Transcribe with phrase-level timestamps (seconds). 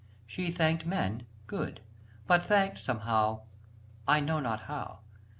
[0.25, 1.79] She thanked men, good;
[2.25, 3.41] but thanked Somehow...
[4.07, 5.01] I know not how...